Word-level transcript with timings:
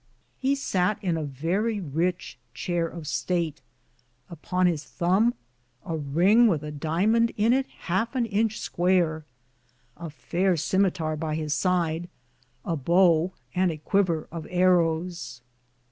He 0.39 0.55
satt 0.55 0.97
in 1.03 1.15
a 1.15 1.23
verrie 1.23 1.79
ritche 1.79 2.35
Chaire 2.55 2.87
of 2.87 3.03
estate, 3.03 3.61
upon 4.31 4.65
his 4.65 4.83
thumbe 4.83 5.35
a 5.85 5.95
ringe 5.95 6.49
with 6.49 6.63
a 6.63 6.71
diamon 6.71 7.31
in 7.37 7.53
it 7.53 7.67
halfe 7.85 8.15
an 8.15 8.25
inche 8.25 8.57
square, 8.59 9.25
a 9.95 10.09
faire 10.09 10.57
simeterie 10.57 11.17
by 11.19 11.35
his 11.35 11.53
side, 11.53 12.09
a 12.65 12.75
bow, 12.75 13.33
and 13.53 13.69
a 13.71 13.77
quiver 13.77 14.27
of 14.31 14.45
Arros. 14.47 15.41